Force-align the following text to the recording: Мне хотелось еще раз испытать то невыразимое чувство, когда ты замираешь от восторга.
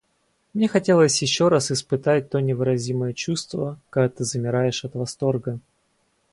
Мне 0.55 0.67
хотелось 0.67 1.21
еще 1.21 1.47
раз 1.47 1.69
испытать 1.69 2.31
то 2.31 2.39
невыразимое 2.39 3.13
чувство, 3.13 3.77
когда 3.91 4.09
ты 4.09 4.23
замираешь 4.23 4.83
от 4.83 4.95
восторга. 4.95 5.59